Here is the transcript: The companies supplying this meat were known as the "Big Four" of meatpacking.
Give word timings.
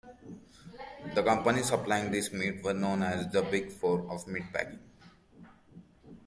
The 1.13 1.21
companies 1.21 1.67
supplying 1.67 2.09
this 2.11 2.33
meat 2.33 2.63
were 2.63 2.73
known 2.73 3.03
as 3.03 3.31
the 3.31 3.43
"Big 3.43 3.71
Four" 3.71 4.09
of 4.11 4.25
meatpacking. 4.25 4.79